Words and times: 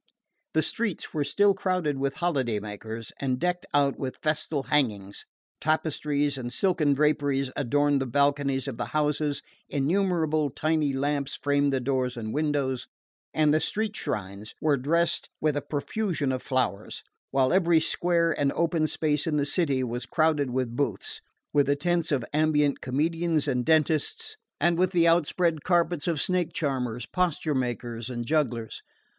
The 0.55 0.63
streets 0.63 1.13
were 1.13 1.23
still 1.23 1.53
crowded 1.53 1.99
with 1.99 2.15
holiday 2.15 2.59
makers 2.59 3.11
and 3.19 3.37
decked 3.37 3.67
out 3.71 3.99
with 3.99 4.17
festal 4.23 4.63
hangings. 4.63 5.27
Tapestries 5.59 6.39
and 6.39 6.51
silken 6.51 6.95
draperies 6.95 7.51
adorned 7.55 8.01
the 8.01 8.07
balconies 8.07 8.67
of 8.67 8.77
the 8.77 8.85
houses, 8.97 9.43
innumerable 9.69 10.49
tiny 10.49 10.91
lamps 10.91 11.35
framed 11.35 11.71
the 11.71 11.79
doors 11.79 12.17
and 12.17 12.33
windows, 12.33 12.87
and 13.31 13.53
the 13.53 13.59
street 13.59 13.95
shrines 13.95 14.55
were 14.59 14.75
dressed 14.75 15.29
with 15.39 15.55
a 15.55 15.61
profusion 15.61 16.31
of 16.31 16.41
flowers; 16.41 17.03
while 17.29 17.53
every 17.53 17.79
square 17.79 18.31
and 18.39 18.51
open 18.53 18.87
space 18.87 19.27
in 19.27 19.35
the 19.37 19.45
city 19.45 19.83
was 19.83 20.07
crowded 20.07 20.49
with 20.49 20.75
booths, 20.75 21.21
with 21.53 21.67
the 21.67 21.75
tents 21.75 22.11
of 22.11 22.25
ambulant 22.33 22.81
comedians 22.81 23.47
and 23.47 23.65
dentists, 23.67 24.35
and 24.59 24.79
with 24.79 24.93
the 24.93 25.07
outspread 25.07 25.63
carpets 25.63 26.07
of 26.07 26.19
snake 26.19 26.53
charmers, 26.53 27.05
posture 27.05 27.53
makers 27.53 28.09
and 28.09 28.25
jugglers. 28.25 28.81